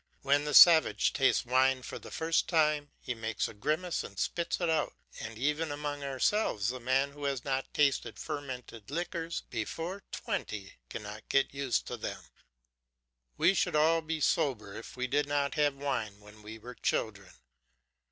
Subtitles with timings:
[0.23, 4.59] When the savage tastes wine for the first time, he makes a grimace and spits
[4.59, 10.01] it out; and even among ourselves a man who has not tasted fermented liquors before
[10.11, 12.23] twenty cannot get used to them;
[13.37, 17.33] we should all be sober if we did not have wine when we were children.